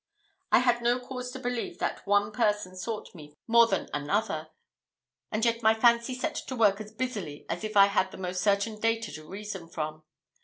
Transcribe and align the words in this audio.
I 0.51 0.57
had 0.57 0.81
no 0.81 0.99
cause 0.99 1.29
to 1.29 1.37
believe 1.37 1.77
that 1.77 2.07
one 2.07 2.31
person 2.31 2.75
sought 2.75 3.13
me 3.13 3.35
more 3.45 3.67
than 3.67 3.87
another, 3.93 4.49
and 5.31 5.45
yet 5.45 5.61
my 5.61 5.75
fancy 5.75 6.15
set 6.15 6.33
to 6.47 6.55
work 6.55 6.81
as 6.81 6.91
busily 6.91 7.45
as 7.47 7.63
if 7.63 7.73
she 7.73 7.77
had 7.87 8.09
the 8.09 8.17
most 8.17 8.41
certain 8.41 8.79
data 8.79 9.11
to 9.11 9.23
reason 9.29 9.69
from. 9.69 10.01